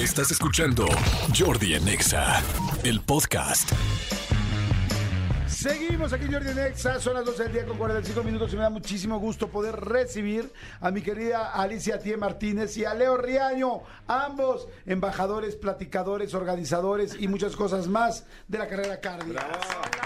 [0.00, 0.86] Estás escuchando
[1.38, 2.42] Jordi en Exa,
[2.84, 3.70] el podcast.
[5.46, 8.62] Seguimos aquí en Jordi Nexa, son las 12 del día con 45 minutos y me
[8.62, 10.50] da muchísimo gusto poder recibir
[10.80, 17.28] a mi querida Alicia Tie Martínez y a Leo Riaño, ambos embajadores, platicadores, organizadores y
[17.28, 19.34] muchas cosas más de la carrera cardio.
[19.34, 19.99] ¿Cómo están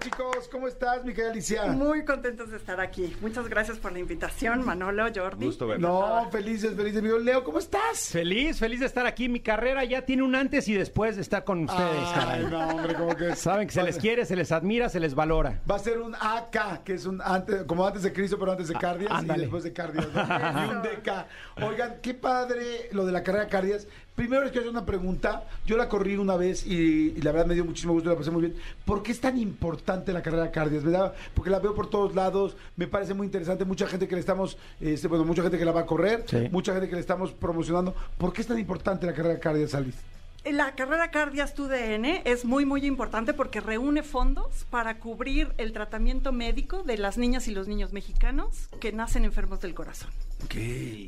[0.00, 0.48] chicos?
[0.50, 1.66] ¿Cómo estás mi querida Alicia?
[1.66, 3.14] Muy contentos de estar aquí.
[3.20, 5.44] Muchas gracias por la invitación, Manolo, Jordi.
[5.44, 5.88] Gusto verlo.
[5.88, 7.02] No, felices, felices.
[7.02, 8.08] Mi Leo, ¿cómo estás?
[8.08, 9.28] Feliz, feliz de estar aquí.
[9.28, 12.02] Mi carrera ya tiene un antes y después de estar con ustedes.
[12.06, 12.46] Ay, caray.
[12.46, 15.60] no, hombre, como que Saben que se les quiere, se les admira, se les valora.
[15.70, 18.68] Va a ser un AK, que es un antes, como antes de Cristo, pero antes
[18.68, 20.08] de Cardias y después de Cardias.
[20.14, 20.20] ¿no?
[20.66, 21.62] y un DK.
[21.62, 23.86] Oigan, qué padre lo de la carrera Cardias.
[24.14, 25.44] Primero les quiero hacer una pregunta.
[25.64, 28.30] Yo la corrí una vez y, y la verdad me dio muchísimo gusto, la pasé
[28.30, 28.56] muy bien.
[28.84, 30.84] ¿Por qué es tan importante la carrera Cardias?
[30.84, 31.14] ¿Verdad?
[31.34, 33.64] Porque la veo por todos lados, me parece muy interesante.
[33.64, 36.48] Mucha gente que le estamos, este, bueno, mucha gente que la va a correr, Sí.
[36.50, 37.94] mucha gente que le estamos promocionando.
[38.18, 39.98] ¿Por qué es tan importante la carrera Cardias, Alice?
[40.44, 46.32] La carrera Cardias TUDN es muy, muy importante porque reúne fondos para cubrir el tratamiento
[46.32, 50.08] médico de las niñas y los niños mexicanos que nacen enfermos del corazón.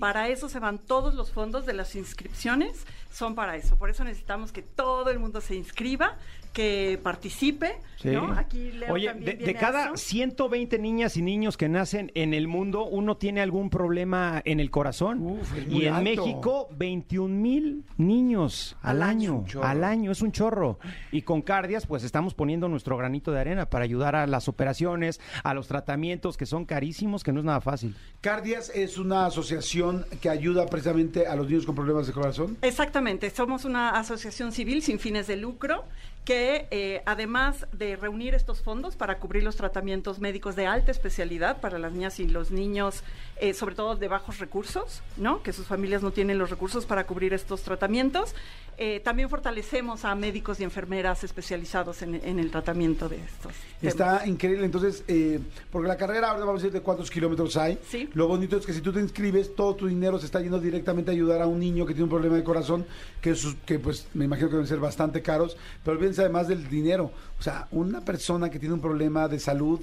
[0.01, 3.77] Para eso se van todos los fondos de las inscripciones, son para eso.
[3.77, 6.17] Por eso necesitamos que todo el mundo se inscriba,
[6.53, 7.77] que participe.
[8.05, 8.33] ¿no?
[8.33, 9.97] Aquí Leo Oye, también de, de cada eso.
[9.97, 14.71] 120 niñas y niños que nacen en el mundo, uno tiene algún problema en el
[14.71, 15.23] corazón.
[15.23, 16.03] Uf, es muy y en alto.
[16.27, 19.45] México, 21 mil niños al, Al año.
[19.49, 19.63] año.
[19.63, 20.79] Al año, es un chorro.
[21.11, 25.21] Y con Cardias, pues estamos poniendo nuestro granito de arena para ayudar a las operaciones,
[25.45, 27.97] a los tratamientos que son carísimos, que no es nada fácil.
[28.21, 32.57] Cardias es una asociación que ayuda precisamente a los niños con problemas de corazón.
[32.63, 35.85] Exactamente, somos una asociación civil sin fines de lucro
[36.25, 41.61] que eh, además de reunir estos fondos para cubrir los tratamientos médicos de alta especialidad
[41.61, 43.03] para las niñas y los niños,
[43.41, 45.43] eh, sobre todo de bajos recursos, ¿no?
[45.43, 48.37] que sus familias no tienen los recursos para cubrir estos tratamientos,
[48.79, 53.53] eh, también fortalecemos a médicos y enfermeras especializados en, en el tratamiento de estos.
[53.83, 54.27] Está temas.
[54.29, 57.79] increíble, entonces, eh, porque la carrera ahora vamos a decir de cuántos kilómetros hay.
[57.89, 58.09] Sí.
[58.15, 61.11] Lo bonito es que si tú te inscribes, todo tu dinero se está yendo directamente
[61.11, 62.87] a ayudar a un niño que tiene un problema de corazón,
[63.21, 66.67] que, sus- que pues me imagino que deben ser bastante caros, pero olvídense además del
[66.69, 67.13] dinero.
[67.39, 69.81] O sea, una persona que tiene un problema de salud,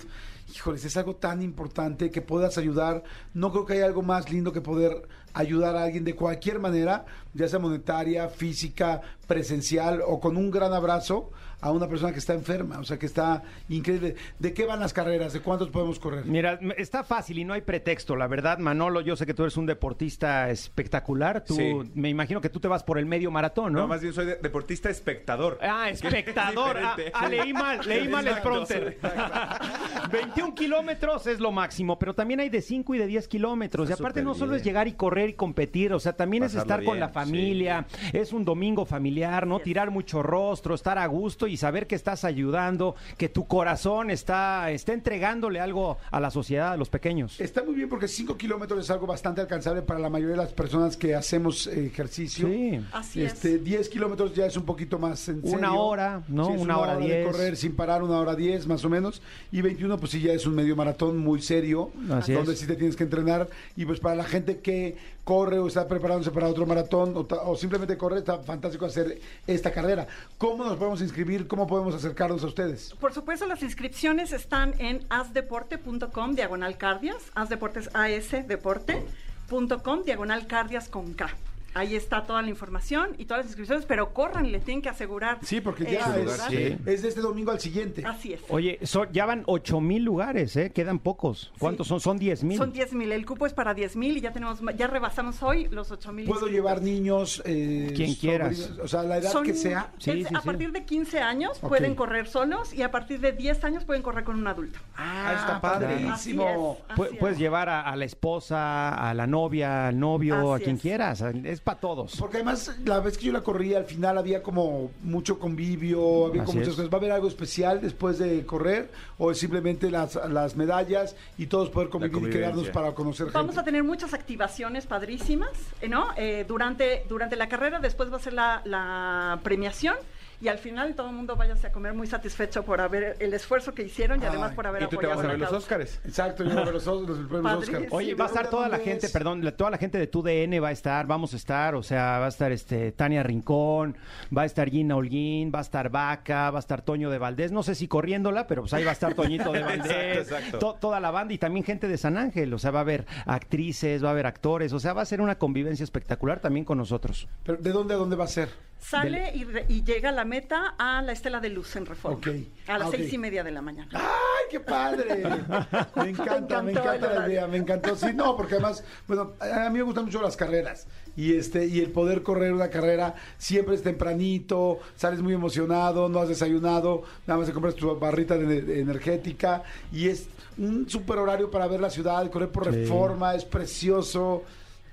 [0.54, 3.04] híjoles, es algo tan importante que puedas ayudar.
[3.34, 7.06] No creo que haya algo más lindo que poder ayudar a alguien de cualquier manera,
[7.34, 12.34] ya sea monetaria, física, presencial o con un gran abrazo a una persona que está
[12.34, 14.16] enferma, o sea, que está increíble.
[14.40, 15.34] ¿De qué van las carreras?
[15.34, 16.26] ¿De cuántos podemos correr?
[16.26, 19.58] Mira, está fácil y no hay pretexto, la verdad, Manolo, yo sé que tú eres
[19.58, 21.74] un deportista espectacular, tú, Sí.
[21.96, 23.82] me imagino que tú te vas por el medio maratón, ¿no?
[23.82, 25.60] No, más bien soy de- deportista espectador.
[25.62, 26.78] Ah, espectador.
[26.82, 28.98] Ah, ah, leí mal, leí mal el pronter.
[30.42, 33.90] 21 kilómetros es lo máximo, pero también hay de 5 y de 10 kilómetros.
[33.90, 36.84] Y aparte no solo es llegar y correr y competir, o sea, también es estar
[36.84, 39.58] con la familia, es un domingo familiar, ¿no?
[39.58, 39.64] Es.
[39.64, 44.72] Tirar mucho rostro, estar a gusto y saber que estás ayudando, que tu corazón está,
[44.72, 47.40] está entregándole algo a la sociedad, a los pequeños.
[47.40, 50.54] Está muy bien porque 5 kilómetros es algo bastante alcanzable para la mayoría de las
[50.54, 52.48] personas que hacemos ejercicio.
[52.48, 52.80] Sí.
[52.94, 53.34] Así es.
[53.34, 55.74] Este, 10 kilómetros ya es un poquito más en Una serio.
[55.76, 56.46] hora, ¿no?
[56.48, 57.28] Sí, es Una hora de diez.
[57.28, 59.22] correr sin parar, una hora 10 más o menos.
[59.52, 62.60] Y 21 pues sí ya es un medio maratón muy serio, Así donde es.
[62.60, 63.50] sí te tienes que entrenar.
[63.76, 67.98] Y pues para la gente que corre o está preparándose para otro maratón o, simplemente
[67.98, 70.08] corre, está fantástico hacer esta carrera.
[70.38, 71.48] ¿Cómo nos podemos inscribir?
[71.48, 72.94] ¿Cómo podemos acercarnos a ustedes?
[73.00, 81.30] Por supuesto, las inscripciones están en asdeporte.com, diagonal cardias, asdeportes, asdeporte.com, diagonal cardias con K.
[81.74, 85.38] Ahí está toda la información y todas las inscripciones, pero corran, le tienen que asegurar.
[85.44, 86.40] Sí, porque eh, ya su es, lugar.
[86.50, 86.78] Sí.
[86.86, 88.04] es de este domingo al siguiente.
[88.06, 88.42] Así es.
[88.50, 90.72] Oye, so- ya van 8 mil lugares, ¿eh?
[90.72, 91.52] Quedan pocos.
[91.60, 92.00] ¿Cuántos son?
[92.00, 92.58] Son 10 mil.
[92.58, 95.68] Son 10 mil, el cupo es para 10 mil y ya tenemos, ya rebasamos hoy
[95.70, 96.26] los 8 mil.
[96.28, 98.72] Puedo llevar niños, eh, Quien quieras.
[98.84, 99.92] o sea, la edad Son- que sea.
[100.00, 100.46] Sí, es sí, a sí.
[100.46, 104.24] partir de 15 años pueden correr solos y a partir de 10 años pueden correr
[104.24, 104.80] con un adulto.
[104.98, 106.10] Ah, está padrísimo.
[106.10, 106.78] padrísimo.
[106.90, 107.12] Así es.
[107.12, 110.76] Pu- puedes llevar a, a la esposa, a la novia, al novio, Así a quien
[110.78, 110.82] es.
[110.82, 111.22] quieras.
[111.22, 112.16] Es para todos.
[112.18, 116.44] Porque además, la vez que yo la corrí, al final había como mucho convivio, había
[116.44, 116.76] como muchas es.
[116.76, 116.92] cosas.
[116.92, 118.92] ¿Va a haber algo especial después de correr?
[119.18, 123.52] ¿O es simplemente las, las medallas y todos poder convivir y quedarnos para conocer Vamos
[123.52, 123.62] gente?
[123.62, 125.52] a tener muchas activaciones padrísimas,
[125.88, 126.08] ¿no?
[126.18, 129.96] Eh, durante, durante la carrera, después va a ser la, la premiación
[130.42, 133.74] y al final todo el mundo váyase a comer muy satisfecho por haber el esfuerzo
[133.74, 135.52] que hicieron y además por haber Y tú te vas a ver los.
[135.52, 136.00] Óscares.
[136.06, 137.74] Exacto, yo los, los, los, los premios Oscar.
[137.74, 137.98] Padrísimo.
[137.98, 140.22] Oye, va a estar toda la ¿Dónde gente, perdón, la- toda la gente de tu
[140.24, 143.98] DN va a estar, vamos a estar, o sea, va a estar este Tania Rincón,
[144.36, 147.52] va a estar Gina Holguín, va a estar Vaca, va a estar Toño de Valdés,
[147.52, 150.60] no sé si corriéndola, pero pues ahí va a estar Toñito de Valdés, Exacto, exacto.
[150.60, 153.06] to- toda la banda y también gente de San Ángel, o sea, va a haber
[153.26, 156.78] actrices, va a haber actores, o sea, va a ser una convivencia espectacular también con
[156.78, 157.28] nosotros.
[157.44, 158.50] Pero, ¿De dónde a dónde va a ser?
[158.80, 162.20] Sale y, re- y llega a la meta a la Estela de Luz en Reforma.
[162.68, 163.90] A las Ah, seis y media de la mañana.
[163.94, 165.24] ¡Ay, qué padre!
[165.96, 167.96] Me encanta, me encanta la idea, me encantó.
[167.96, 170.88] Sí, no, porque además, bueno, a mí me gustan mucho las carreras.
[171.16, 176.20] Y este, y el poder correr una carrera siempre es tempranito, sales muy emocionado, no
[176.22, 180.28] has desayunado, nada más te compras tu barrita de, de energética y es
[180.58, 184.44] un super horario para ver la ciudad, correr por reforma, es precioso.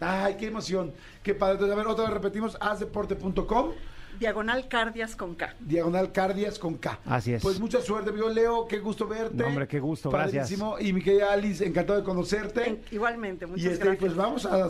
[0.01, 1.55] Ay, qué emoción, qué padre.
[1.55, 3.73] Entonces, a ver, otra vez repetimos, hazdeporte.com.
[4.19, 5.55] Diagonal Cardias con K.
[5.61, 6.99] Diagonal Cardias con K.
[7.07, 7.43] Así es.
[7.43, 9.35] Pues mucha suerte, yo Leo, qué gusto verte.
[9.37, 10.45] No, hombre, qué gusto, gracias.
[10.45, 10.77] Padrísimo.
[10.81, 12.69] Y mi querida Alice, encantado de conocerte.
[12.69, 14.01] En- igualmente, muchas y este, gracias.
[14.01, 14.67] pues vamos a, a-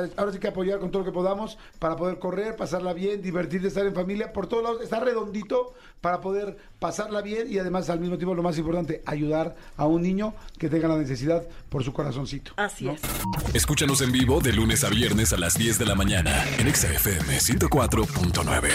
[0.00, 3.22] a- ahora sí que apoyar con todo lo que podamos para poder correr, pasarla bien,
[3.22, 7.90] divertirte, estar en familia, por todos lados, estar redondito para poder pasarla bien y además
[7.90, 11.82] al mismo tiempo lo más importante, ayudar a un niño que tenga la necesidad por
[11.84, 12.52] su corazoncito.
[12.56, 13.00] Así es.
[13.54, 16.92] Escúchanos en vivo de lunes a viernes a las 10 de la mañana en Exa
[16.92, 18.68] FM 104.9.